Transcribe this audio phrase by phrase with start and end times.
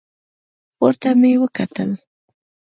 [0.77, 1.89] پورته مې وکتل.